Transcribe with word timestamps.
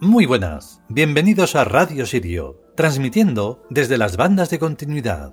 Muy 0.00 0.26
buenas, 0.26 0.82
bienvenidos 0.90 1.56
a 1.56 1.64
Radio 1.64 2.04
Sirio, 2.04 2.60
transmitiendo 2.76 3.62
desde 3.70 3.96
las 3.96 4.18
bandas 4.18 4.50
de 4.50 4.58
continuidad. 4.58 5.32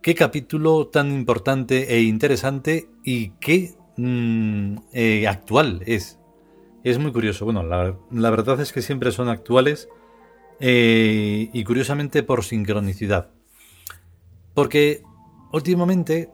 Qué 0.00 0.14
capítulo 0.14 0.86
tan 0.86 1.10
importante 1.10 1.92
e 1.92 2.02
interesante 2.02 2.88
y 3.02 3.30
qué 3.40 3.74
mm, 3.96 4.76
eh, 4.92 5.26
actual 5.26 5.82
es. 5.86 6.20
Es 6.84 7.00
muy 7.00 7.10
curioso. 7.10 7.46
Bueno, 7.46 7.64
la, 7.64 8.30
verdad 8.30 8.60
es 8.60 8.72
que 8.72 8.80
siempre 8.80 9.10
son 9.10 9.28
actuales 9.28 9.88
eh, 10.60 11.50
y 11.52 11.64
curiosamente 11.64 12.22
por 12.22 12.44
sincronicidad. 12.44 13.30
Porque 14.54 15.02
últimamente 15.52 16.30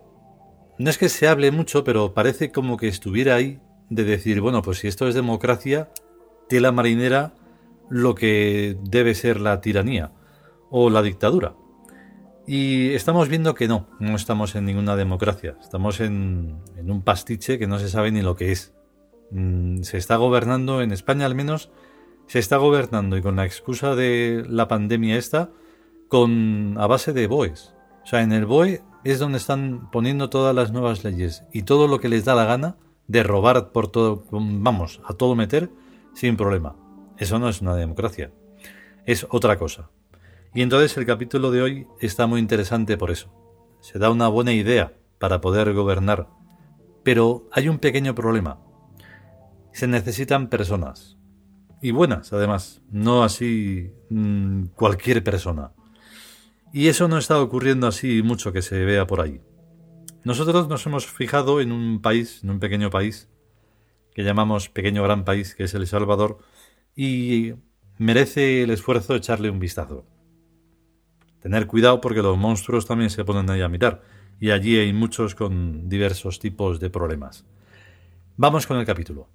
no 0.78 0.91
es 0.91 0.98
que 0.98 1.08
se 1.08 1.28
hable 1.28 1.50
mucho, 1.50 1.84
pero 1.84 2.12
parece 2.14 2.52
como 2.52 2.77
que 2.77 2.88
estuviera 2.88 3.34
ahí 3.34 3.60
de 3.88 4.05
decir, 4.05 4.41
bueno, 4.41 4.62
pues 4.62 4.78
si 4.78 4.88
esto 4.88 5.08
es 5.08 5.14
democracia, 5.14 5.91
tela 6.48 6.72
marinera 6.72 7.34
lo 7.88 8.14
que 8.14 8.77
debe 8.82 9.14
ser 9.14 9.41
la 9.41 9.60
tiranía 9.60 10.12
o 10.70 10.91
la 10.91 11.02
dictadura. 11.02 11.54
Y 12.47 12.91
estamos 12.91 13.28
viendo 13.28 13.54
que 13.54 13.66
no, 13.66 13.88
no 13.98 14.14
estamos 14.14 14.54
en 14.54 14.66
ninguna 14.66 14.94
democracia, 14.94 15.56
estamos 15.60 16.00
en, 16.00 16.60
un 16.78 17.02
pastiche 17.02 17.58
que 17.58 17.66
no 17.66 17.78
se 17.78 17.88
sabe 17.88 18.12
ni 18.12 18.22
lo 18.22 18.36
que 18.36 18.52
es. 18.52 18.74
Mm, 19.32 19.82
se 19.82 19.98
está 19.98 20.16
gobernando, 20.16 20.80
en 20.80 20.92
España 20.92 21.27
al 21.27 21.34
menos, 21.34 21.70
se 22.27 22.38
está 22.38 22.56
gobernando 22.56 23.16
y 23.16 23.22
con 23.22 23.36
la 23.36 23.44
excusa 23.44 23.97
de 23.97 24.44
la 24.48 24.69
pandemia 24.69 25.16
esta, 25.16 25.50
con 26.08 26.77
a 26.78 26.86
base 26.86 27.12
de 27.12 27.27
BOEs. 27.27 27.74
O 28.04 28.06
sea, 28.06 28.22
en 28.22 28.32
el 28.32 28.47
BOE 28.47 28.82
es 29.12 29.20
donde 29.20 29.38
están 29.38 29.88
poniendo 29.92 30.30
todas 30.30 30.54
las 30.54 30.72
nuevas 30.72 31.04
leyes 31.04 31.44
y 31.52 31.62
todo 31.62 31.86
lo 31.86 32.00
que 32.00 32.08
les 32.08 32.24
da 32.24 32.34
la 32.34 32.44
gana 32.44 32.76
de 33.06 33.22
robar 33.22 33.70
por 33.70 33.88
todo, 33.88 34.24
vamos, 34.32 35.00
a 35.04 35.14
todo 35.14 35.36
meter 35.36 35.70
sin 36.12 36.36
problema. 36.36 36.74
Eso 37.16 37.38
no 37.38 37.48
es 37.48 37.60
una 37.60 37.76
democracia. 37.76 38.32
Es 39.04 39.24
otra 39.30 39.58
cosa. 39.58 39.90
Y 40.54 40.62
entonces 40.62 40.96
el 40.96 41.06
capítulo 41.06 41.52
de 41.52 41.62
hoy 41.62 41.86
está 42.00 42.26
muy 42.26 42.40
interesante 42.40 42.96
por 42.96 43.12
eso. 43.12 43.30
Se 43.80 44.00
da 44.00 44.10
una 44.10 44.26
buena 44.26 44.52
idea 44.52 44.92
para 45.18 45.41
poder 45.41 45.72
gobernar. 45.72 46.28
Pero 47.04 47.48
hay 47.52 47.68
un 47.68 47.78
pequeño 47.78 48.12
problema. 48.14 48.58
Se 49.72 49.86
necesitan 49.86 50.48
personas. 50.48 51.16
Y 51.80 51.92
buenas, 51.92 52.32
además. 52.32 52.82
No 52.91 53.22
así 53.22 53.92
mm, 54.10 54.64
cualquier 54.75 55.22
persona. 55.22 55.75
Y 56.76 56.88
eso 56.88 57.09
no 57.09 57.16
está 57.16 57.41
ocurriendo 57.41 57.87
así 57.87 58.22
mucho 58.22 58.53
que 58.53 58.60
se 58.60 58.84
vea 58.84 59.06
por 59.06 59.22
ahí. 59.22 59.41
Nosotros 60.25 60.69
nos 60.69 60.84
hemos 60.84 61.06
fijado 61.06 61.62
en 61.62 61.72
un 61.72 62.03
país, 62.03 62.44
en 62.44 62.50
un 62.50 62.60
pequeño 62.60 62.91
país, 62.91 63.31
que 64.12 64.22
llamamos 64.22 64.69
pequeño 64.69 65.03
gran 65.03 65.25
país, 65.25 65.54
que 65.54 65.64
es 65.64 65.72
El 65.72 65.87
Salvador, 65.87 66.37
y 66.94 67.54
merece 67.97 68.62
el 68.62 68.69
esfuerzo 68.69 69.14
echarle 69.14 69.48
un 69.48 69.59
vistazo. 69.59 70.04
Tener 71.41 71.66
cuidado 71.66 72.03
porque 72.03 72.20
los 72.20 72.37
monstruos 72.37 72.84
también 72.84 73.08
se 73.08 73.25
ponen 73.25 73.48
ahí 73.48 73.62
a 73.62 73.70
mirar, 73.70 74.03
y 74.38 74.50
allí 74.50 74.76
hay 74.76 74.93
muchos 74.93 75.34
con 75.34 75.88
diversos 75.88 76.41
tipos 76.41 76.78
de 76.78 76.91
problemas. 76.91 77.47
Vamos 78.37 78.66
con 78.66 78.76
el 78.76 78.84
capítulo. 78.84 79.31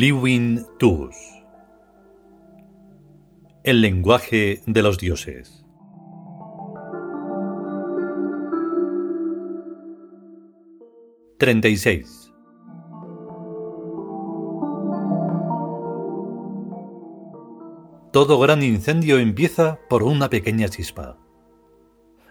Liwin 0.00 0.64
Tus 0.78 1.14
El 3.64 3.82
lenguaje 3.82 4.62
de 4.66 4.82
los 4.82 4.96
dioses 4.96 5.66
Treinta 11.36 11.68
y 11.68 11.76
seis 11.76 12.32
Todo 18.10 18.38
gran 18.38 18.62
incendio 18.62 19.18
empieza 19.18 19.80
por 19.90 20.02
una 20.02 20.30
pequeña 20.30 20.70
chispa. 20.70 21.18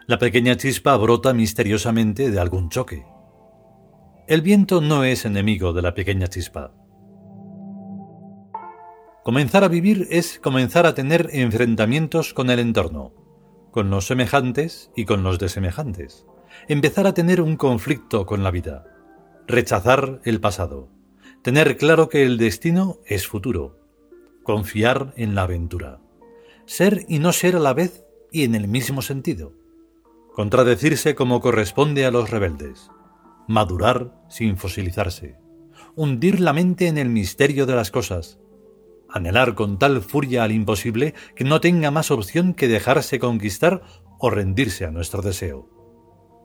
La 0.07 0.17
pequeña 0.17 0.57
chispa 0.57 0.97
brota 0.97 1.33
misteriosamente 1.33 2.31
de 2.31 2.39
algún 2.39 2.69
choque. 2.69 3.05
El 4.27 4.41
viento 4.41 4.81
no 4.81 5.03
es 5.03 5.25
enemigo 5.25 5.71
de 5.71 5.83
la 5.83 5.93
pequeña 5.93 6.29
chispa 6.29 6.73
Comenzar 9.29 9.63
a 9.63 9.67
vivir 9.67 10.07
es 10.09 10.39
comenzar 10.39 10.87
a 10.87 10.95
tener 10.95 11.29
enfrentamientos 11.33 12.33
con 12.33 12.49
el 12.49 12.57
entorno, 12.57 13.13
con 13.69 13.91
los 13.91 14.07
semejantes 14.07 14.89
y 14.95 15.05
con 15.05 15.21
los 15.21 15.37
desemejantes. 15.37 16.25
Empezar 16.67 17.05
a 17.05 17.13
tener 17.13 17.39
un 17.39 17.55
conflicto 17.55 18.25
con 18.25 18.43
la 18.43 18.49
vida. 18.49 18.85
Rechazar 19.45 20.19
el 20.23 20.39
pasado. 20.39 20.89
Tener 21.43 21.77
claro 21.77 22.09
que 22.09 22.23
el 22.23 22.39
destino 22.39 22.97
es 23.05 23.27
futuro. 23.27 23.77
Confiar 24.41 25.13
en 25.15 25.35
la 25.35 25.43
aventura. 25.43 25.99
Ser 26.65 27.05
y 27.07 27.19
no 27.19 27.31
ser 27.31 27.55
a 27.55 27.59
la 27.59 27.75
vez 27.75 28.03
y 28.31 28.45
en 28.45 28.55
el 28.55 28.67
mismo 28.67 29.03
sentido. 29.03 29.53
Contradecirse 30.33 31.13
como 31.13 31.39
corresponde 31.39 32.03
a 32.03 32.09
los 32.09 32.31
rebeldes. 32.31 32.89
Madurar 33.47 34.11
sin 34.27 34.57
fosilizarse. 34.57 35.37
Hundir 35.95 36.39
la 36.39 36.51
mente 36.51 36.87
en 36.87 36.97
el 36.97 37.09
misterio 37.09 37.67
de 37.67 37.75
las 37.75 37.91
cosas 37.91 38.39
anhelar 39.11 39.55
con 39.55 39.79
tal 39.79 40.01
furia 40.01 40.43
al 40.43 40.51
imposible 40.51 41.13
que 41.35 41.43
no 41.43 41.61
tenga 41.61 41.91
más 41.91 42.11
opción 42.11 42.53
que 42.53 42.67
dejarse 42.67 43.19
conquistar 43.19 43.81
o 44.19 44.29
rendirse 44.29 44.85
a 44.85 44.91
nuestro 44.91 45.21
deseo. 45.21 45.69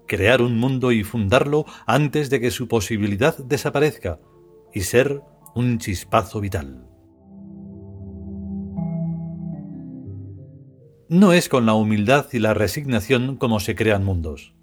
Crear 0.07 0.43
un 0.43 0.59
mundo 0.59 0.93
y 0.93 1.03
fundarlo 1.03 1.65
antes 1.87 2.31
de 2.31 2.41
que 2.41 2.51
su 2.51 2.69
posibilidad 2.69 3.37
desaparezca 3.39 4.21
y 4.73 4.83
ser 4.83 5.23
un 5.55 5.79
chispazo 5.79 6.41
vital. 6.41 6.89
No 11.09 11.33
es 11.33 11.49
con 11.49 11.67
la 11.67 11.75
humildad 11.75 12.27
y 12.33 12.39
la 12.39 12.55
resignación 12.55 13.37
como 13.37 13.61
se 13.61 13.75
crean 13.75 14.05
mundos, 14.05 14.55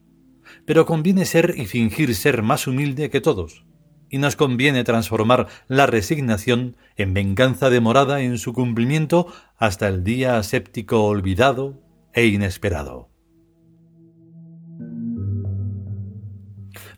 pero 0.65 0.86
conviene 0.86 1.25
ser 1.25 1.54
y 1.57 1.65
fingir 1.65 2.15
ser 2.15 2.42
más 2.42 2.68
humilde 2.68 3.09
que 3.09 3.21
todos, 3.21 3.65
y 4.11 4.17
nos 4.17 4.35
conviene 4.35 4.83
transformar 4.83 5.47
la 5.67 5.87
resignación 5.87 6.75
en 6.97 7.13
venganza 7.15 7.69
demorada 7.69 8.21
en 8.21 8.37
su 8.37 8.53
cumplimiento 8.53 9.25
hasta 9.57 9.87
el 9.87 10.03
día 10.03 10.37
aséptico 10.37 11.05
olvidado 11.05 11.81
e 12.13 12.27
inesperado. 12.27 13.09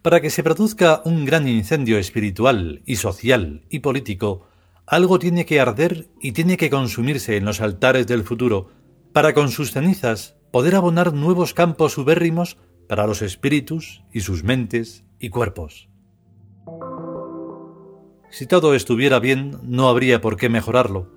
Para 0.01 0.19
que 0.19 0.31
se 0.31 0.43
produzca 0.43 1.01
un 1.05 1.23
gran 1.23 1.47
incendio 1.47 1.97
espiritual 1.97 2.81
y 2.85 2.97
social 2.97 3.63
y 3.69 3.79
político, 3.79 4.47
algo 4.85 5.17
tiene 5.19 5.45
que 5.45 5.61
arder 5.61 6.09
y 6.19 6.33
tiene 6.33 6.57
que 6.57 6.69
consumirse 6.69 7.37
en 7.37 7.45
los 7.45 7.61
altares 7.61 8.07
del 8.07 8.23
futuro, 8.23 8.71
para 9.13 9.33
con 9.33 9.49
sus 9.49 9.71
cenizas 9.71 10.35
poder 10.51 10.75
abonar 10.75 11.13
nuevos 11.13 11.53
campos 11.53 11.97
ubérrimos 11.97 12.57
para 12.89 13.07
los 13.07 13.21
espíritus 13.21 14.03
y 14.11 14.21
sus 14.21 14.43
mentes 14.43 15.05
y 15.19 15.29
cuerpos. 15.29 15.92
Si 18.33 18.47
todo 18.47 18.73
estuviera 18.73 19.19
bien, 19.19 19.59
no 19.61 19.89
habría 19.89 20.19
por 20.19 20.37
qué 20.37 20.49
mejorarlo. 20.49 21.07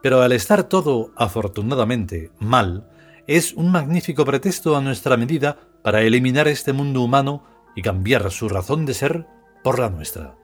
Pero 0.00 0.22
al 0.22 0.30
estar 0.30 0.68
todo, 0.68 1.10
afortunadamente, 1.16 2.30
mal, 2.38 2.88
es 3.26 3.52
un 3.52 3.72
magnífico 3.72 4.24
pretexto 4.24 4.76
a 4.76 4.80
nuestra 4.80 5.16
medida 5.16 5.58
para 5.82 6.02
eliminar 6.02 6.46
este 6.46 6.72
mundo 6.72 7.00
humano 7.00 7.42
y 7.74 7.82
cambiar 7.82 8.30
su 8.30 8.48
razón 8.48 8.86
de 8.86 8.94
ser 8.94 9.26
por 9.64 9.80
la 9.80 9.90
nuestra. 9.90 10.36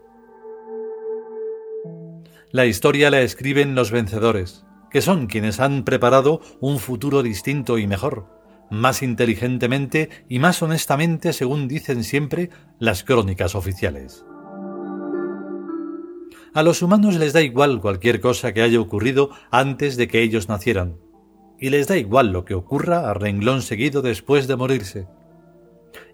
La 2.50 2.66
historia 2.66 3.08
la 3.08 3.20
escriben 3.20 3.76
los 3.76 3.92
vencedores, 3.92 4.66
que 4.90 5.02
son 5.02 5.28
quienes 5.28 5.60
han 5.60 5.84
preparado 5.84 6.40
un 6.58 6.80
futuro 6.80 7.22
distinto 7.22 7.78
y 7.78 7.86
mejor, 7.86 8.26
más 8.72 9.04
inteligentemente 9.04 10.10
y 10.28 10.40
más 10.40 10.60
honestamente 10.62 11.32
según 11.32 11.68
dicen 11.68 12.02
siempre 12.02 12.50
las 12.80 13.04
crónicas 13.04 13.54
oficiales. 13.54 14.24
A 16.56 16.62
los 16.62 16.80
humanos 16.80 17.16
les 17.16 17.34
da 17.34 17.42
igual 17.42 17.82
cualquier 17.82 18.18
cosa 18.18 18.54
que 18.54 18.62
haya 18.62 18.80
ocurrido 18.80 19.28
antes 19.50 19.98
de 19.98 20.08
que 20.08 20.22
ellos 20.22 20.48
nacieran. 20.48 20.96
y 21.60 21.68
les 21.68 21.86
da 21.86 21.98
igual 21.98 22.32
lo 22.32 22.46
que 22.46 22.54
ocurra 22.54 23.10
a 23.10 23.14
renglón 23.14 23.60
seguido 23.60 24.00
después 24.00 24.46
de 24.46 24.56
morirse. 24.56 25.06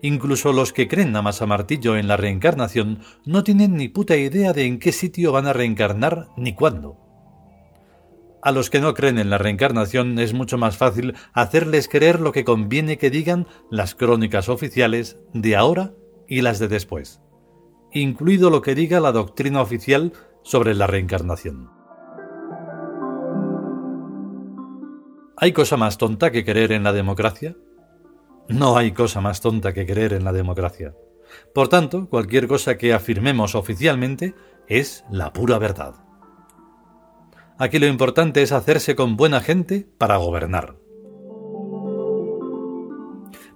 Incluso 0.00 0.52
los 0.52 0.72
que 0.72 0.88
creen 0.88 1.14
a 1.14 1.22
masa 1.22 1.46
martillo 1.46 1.96
en 1.96 2.08
la 2.08 2.16
reencarnación 2.16 3.02
no 3.24 3.44
tienen 3.44 3.76
ni 3.76 3.88
puta 3.88 4.16
idea 4.16 4.52
de 4.52 4.64
en 4.66 4.80
qué 4.80 4.90
sitio 4.90 5.30
van 5.30 5.46
a 5.46 5.52
reencarnar 5.52 6.26
ni 6.36 6.56
cuándo. 6.56 6.96
A 8.42 8.50
los 8.50 8.68
que 8.68 8.80
no 8.80 8.94
creen 8.94 9.20
en 9.20 9.30
la 9.30 9.38
reencarnación 9.38 10.18
es 10.18 10.34
mucho 10.34 10.58
más 10.58 10.76
fácil 10.76 11.14
hacerles 11.34 11.88
creer 11.88 12.18
lo 12.18 12.32
que 12.32 12.44
conviene 12.44 12.98
que 12.98 13.10
digan 13.10 13.46
las 13.70 13.94
crónicas 13.94 14.48
oficiales 14.48 15.18
de 15.34 15.54
ahora 15.54 15.92
y 16.26 16.40
las 16.40 16.58
de 16.58 16.66
después, 16.66 17.20
incluido 17.92 18.50
lo 18.50 18.60
que 18.60 18.74
diga 18.74 18.98
la 18.98 19.12
doctrina 19.12 19.62
oficial 19.62 20.12
sobre 20.42 20.74
la 20.74 20.86
reencarnación. 20.86 21.70
¿Hay 25.36 25.52
cosa 25.52 25.76
más 25.76 25.98
tonta 25.98 26.30
que 26.30 26.44
creer 26.44 26.72
en 26.72 26.84
la 26.84 26.92
democracia? 26.92 27.56
No 28.48 28.76
hay 28.76 28.92
cosa 28.92 29.20
más 29.20 29.40
tonta 29.40 29.72
que 29.72 29.86
creer 29.86 30.12
en 30.12 30.24
la 30.24 30.32
democracia. 30.32 30.94
Por 31.54 31.68
tanto, 31.68 32.08
cualquier 32.08 32.46
cosa 32.46 32.76
que 32.76 32.92
afirmemos 32.92 33.54
oficialmente 33.54 34.34
es 34.68 35.04
la 35.10 35.32
pura 35.32 35.58
verdad. 35.58 35.94
Aquí 37.58 37.78
lo 37.78 37.86
importante 37.86 38.42
es 38.42 38.52
hacerse 38.52 38.94
con 38.94 39.16
buena 39.16 39.40
gente 39.40 39.86
para 39.98 40.16
gobernar. 40.16 40.76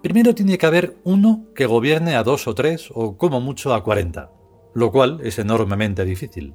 Primero 0.02 0.34
tiene 0.34 0.58
que 0.58 0.66
haber 0.66 0.96
uno 1.04 1.46
que 1.54 1.66
gobierne 1.66 2.16
a 2.16 2.22
dos 2.22 2.46
o 2.46 2.54
tres 2.54 2.90
o 2.94 3.16
como 3.16 3.40
mucho 3.40 3.74
a 3.74 3.82
cuarenta, 3.82 4.30
lo 4.74 4.92
cual 4.92 5.20
es 5.22 5.38
enormemente 5.38 6.04
difícil. 6.04 6.54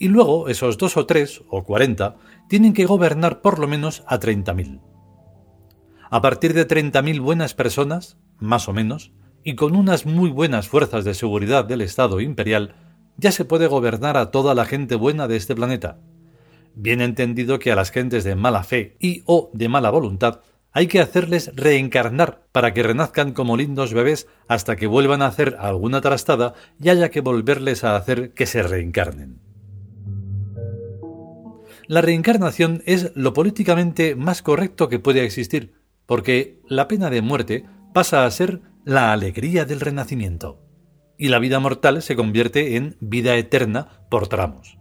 Y 0.00 0.08
luego 0.08 0.48
esos 0.48 0.78
dos 0.78 0.96
o 0.96 1.04
tres 1.04 1.42
o 1.48 1.62
cuarenta 1.62 2.16
tienen 2.48 2.72
que 2.72 2.86
gobernar 2.86 3.42
por 3.42 3.58
lo 3.58 3.68
menos 3.68 4.02
a 4.06 4.18
treinta 4.18 4.54
mil. 4.54 4.80
A 6.10 6.22
partir 6.22 6.54
de 6.54 6.66
30.000 6.66 7.20
buenas 7.20 7.54
personas, 7.54 8.16
más 8.38 8.68
o 8.68 8.72
menos, 8.72 9.12
y 9.44 9.54
con 9.54 9.76
unas 9.76 10.06
muy 10.06 10.30
buenas 10.30 10.66
fuerzas 10.66 11.04
de 11.04 11.14
seguridad 11.14 11.66
del 11.66 11.82
Estado 11.82 12.20
imperial, 12.20 12.74
ya 13.16 13.30
se 13.30 13.44
puede 13.44 13.68
gobernar 13.68 14.16
a 14.16 14.30
toda 14.30 14.54
la 14.54 14.64
gente 14.64 14.96
buena 14.96 15.28
de 15.28 15.36
este 15.36 15.54
planeta. 15.54 16.00
Bien 16.74 17.02
entendido 17.02 17.58
que 17.58 17.70
a 17.70 17.76
las 17.76 17.90
gentes 17.90 18.24
de 18.24 18.34
mala 18.34 18.64
fe 18.64 18.96
y 18.98 19.22
o 19.26 19.50
de 19.52 19.68
mala 19.68 19.90
voluntad 19.90 20.40
hay 20.72 20.86
que 20.86 21.00
hacerles 21.00 21.52
reencarnar 21.54 22.46
para 22.52 22.72
que 22.72 22.82
renazcan 22.82 23.32
como 23.32 23.56
lindos 23.56 23.92
bebés 23.92 24.28
hasta 24.48 24.76
que 24.76 24.86
vuelvan 24.86 25.20
a 25.20 25.26
hacer 25.26 25.56
alguna 25.60 26.00
trastada 26.00 26.54
y 26.80 26.88
haya 26.88 27.10
que 27.10 27.20
volverles 27.20 27.84
a 27.84 27.96
hacer 27.96 28.32
que 28.32 28.46
se 28.46 28.62
reencarnen. 28.62 29.49
La 31.90 32.02
reencarnación 32.02 32.84
es 32.86 33.10
lo 33.16 33.32
políticamente 33.32 34.14
más 34.14 34.42
correcto 34.42 34.88
que 34.88 35.00
puede 35.00 35.24
existir, 35.24 35.72
porque 36.06 36.60
la 36.68 36.86
pena 36.86 37.10
de 37.10 37.20
muerte 37.20 37.64
pasa 37.92 38.24
a 38.24 38.30
ser 38.30 38.60
la 38.84 39.12
alegría 39.12 39.64
del 39.64 39.80
renacimiento, 39.80 40.62
y 41.18 41.30
la 41.30 41.40
vida 41.40 41.58
mortal 41.58 42.00
se 42.00 42.14
convierte 42.14 42.76
en 42.76 42.96
vida 43.00 43.34
eterna 43.34 44.04
por 44.08 44.28
tramos, 44.28 44.78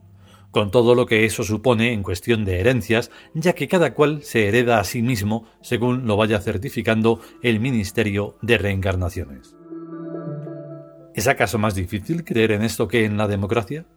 con 0.52 0.70
todo 0.70 0.94
lo 0.94 1.08
que 1.08 1.26
eso 1.26 1.42
supone 1.42 1.94
en 1.94 2.04
cuestión 2.04 2.46
de 2.46 2.60
herencias, 2.60 3.10
ya 3.34 3.54
que 3.54 3.68
cada 3.68 3.96
cual 3.96 4.22
se 4.22 4.48
hereda 4.48 4.80
a 4.80 4.84
sí 4.84 5.02
mismo 5.02 5.46
según 5.62 6.06
lo 6.06 6.16
vaya 6.16 6.40
certificando 6.40 7.22
el 7.42 7.60
Ministerio 7.60 8.38
de 8.44 8.60
Reencarnaciones. 8.60 9.56
¿Es 11.16 11.28
acaso 11.28 11.58
más 11.58 11.74
difícil 11.74 12.24
creer 12.24 12.52
en 12.52 12.62
esto 12.62 12.88
que 12.88 13.06
en 13.06 13.18
la 13.18 13.28
democracia? 13.28 13.88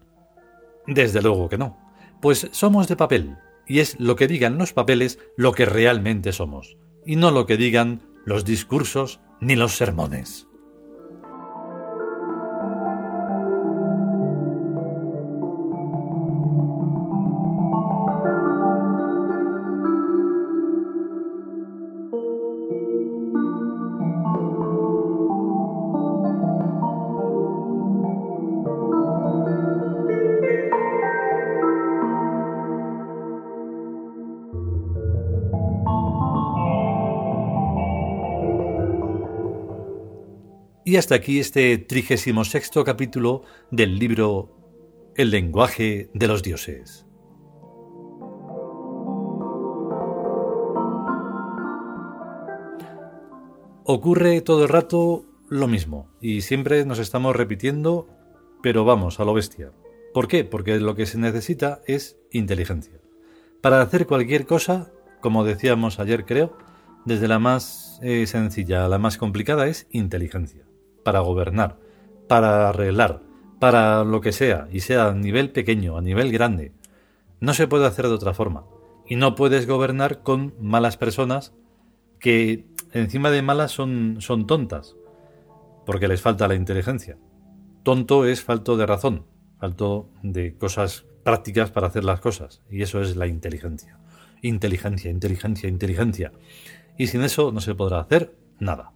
Desde 0.86 1.20
luego 1.20 1.50
que 1.50 1.58
no, 1.58 1.91
pues 2.22 2.48
somos 2.52 2.88
de 2.88 2.96
papel, 2.96 3.36
y 3.66 3.80
es 3.80 3.98
lo 3.98 4.16
que 4.16 4.28
digan 4.28 4.56
los 4.56 4.72
papeles 4.72 5.18
lo 5.36 5.52
que 5.52 5.66
realmente 5.66 6.32
somos 6.32 6.78
y 7.04 7.16
no 7.16 7.30
lo 7.32 7.46
que 7.46 7.56
digan 7.56 8.02
los 8.24 8.44
discursos 8.44 9.20
ni 9.40 9.56
los 9.56 9.76
sermones. 9.76 10.46
Y 40.92 40.98
hasta 40.98 41.14
aquí 41.14 41.40
este 41.40 41.78
trigésimo 41.78 42.44
sexto 42.44 42.84
capítulo 42.84 43.44
del 43.70 43.98
libro 43.98 44.50
El 45.16 45.30
lenguaje 45.30 46.10
de 46.12 46.28
los 46.28 46.42
dioses. 46.42 47.06
Ocurre 53.84 54.42
todo 54.42 54.64
el 54.64 54.68
rato 54.68 55.24
lo 55.48 55.66
mismo 55.66 56.10
y 56.20 56.42
siempre 56.42 56.84
nos 56.84 56.98
estamos 56.98 57.34
repitiendo, 57.34 58.06
pero 58.62 58.84
vamos 58.84 59.18
a 59.18 59.24
lo 59.24 59.32
bestia. 59.32 59.72
¿Por 60.12 60.28
qué? 60.28 60.44
Porque 60.44 60.78
lo 60.78 60.94
que 60.94 61.06
se 61.06 61.16
necesita 61.16 61.80
es 61.86 62.18
inteligencia. 62.32 63.00
Para 63.62 63.80
hacer 63.80 64.06
cualquier 64.06 64.44
cosa, 64.44 64.92
como 65.22 65.42
decíamos 65.42 65.98
ayer 66.00 66.26
creo, 66.26 66.54
desde 67.06 67.28
la 67.28 67.38
más 67.38 67.98
eh, 68.02 68.26
sencilla 68.26 68.84
a 68.84 68.88
la 68.90 68.98
más 68.98 69.16
complicada 69.16 69.68
es 69.68 69.86
inteligencia 69.90 70.66
para 71.04 71.20
gobernar, 71.20 71.78
para 72.28 72.68
arreglar, 72.68 73.22
para 73.58 74.04
lo 74.04 74.20
que 74.20 74.32
sea, 74.32 74.68
y 74.72 74.80
sea 74.80 75.08
a 75.08 75.14
nivel 75.14 75.50
pequeño, 75.50 75.96
a 75.96 76.02
nivel 76.02 76.32
grande. 76.32 76.72
No 77.40 77.54
se 77.54 77.68
puede 77.68 77.86
hacer 77.86 78.08
de 78.08 78.14
otra 78.14 78.34
forma. 78.34 78.64
Y 79.06 79.16
no 79.16 79.34
puedes 79.34 79.66
gobernar 79.66 80.22
con 80.22 80.54
malas 80.60 80.96
personas 80.96 81.52
que 82.18 82.66
encima 82.92 83.30
de 83.30 83.42
malas 83.42 83.72
son, 83.72 84.16
son 84.20 84.46
tontas, 84.46 84.96
porque 85.84 86.08
les 86.08 86.20
falta 86.20 86.48
la 86.48 86.54
inteligencia. 86.54 87.18
Tonto 87.82 88.24
es 88.26 88.42
falto 88.42 88.76
de 88.76 88.86
razón, 88.86 89.26
falto 89.58 90.08
de 90.22 90.56
cosas 90.56 91.04
prácticas 91.24 91.70
para 91.70 91.88
hacer 91.88 92.04
las 92.04 92.20
cosas, 92.20 92.62
y 92.70 92.82
eso 92.82 93.00
es 93.00 93.16
la 93.16 93.26
inteligencia. 93.26 93.98
Inteligencia, 94.40 95.10
inteligencia, 95.10 95.68
inteligencia. 95.68 96.32
Y 96.96 97.08
sin 97.08 97.22
eso 97.22 97.52
no 97.52 97.60
se 97.60 97.74
podrá 97.74 98.00
hacer 98.00 98.36
nada. 98.58 98.92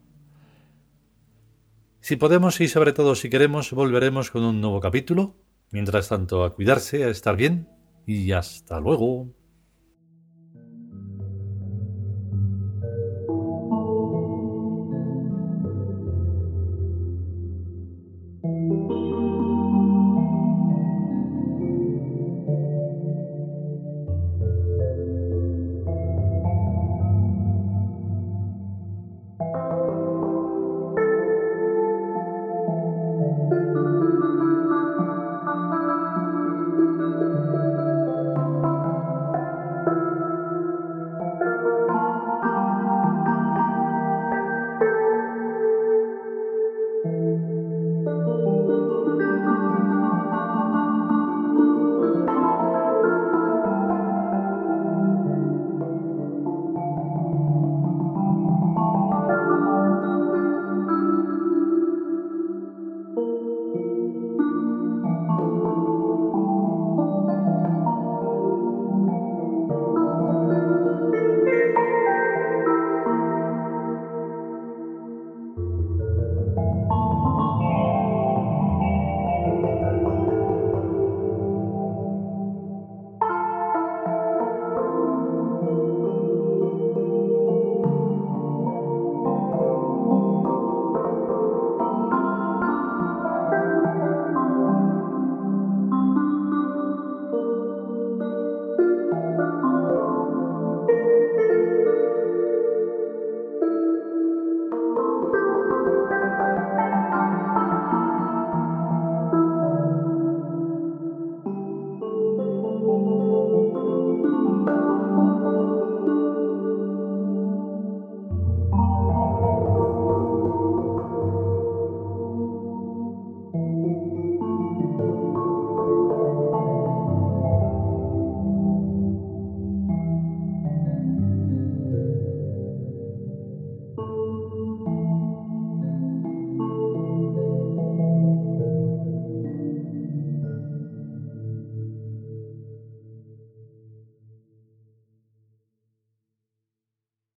Si 2.06 2.14
podemos 2.14 2.60
y 2.60 2.68
sobre 2.68 2.92
todo 2.92 3.16
si 3.16 3.28
queremos, 3.28 3.72
volveremos 3.72 4.30
con 4.30 4.44
un 4.44 4.60
nuevo 4.60 4.78
capítulo. 4.78 5.34
Mientras 5.72 6.08
tanto, 6.08 6.44
a 6.44 6.54
cuidarse, 6.54 7.02
a 7.02 7.08
estar 7.08 7.34
bien 7.34 7.68
y 8.06 8.30
hasta 8.30 8.78
luego. 8.78 9.26